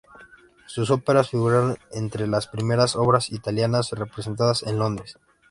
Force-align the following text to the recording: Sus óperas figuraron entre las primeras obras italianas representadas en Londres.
Sus 0.65 0.89
óperas 0.89 1.29
figuraron 1.29 1.77
entre 1.91 2.25
las 2.25 2.47
primeras 2.47 2.95
obras 2.95 3.31
italianas 3.31 3.91
representadas 3.91 4.63
en 4.63 4.79
Londres. 4.79 5.19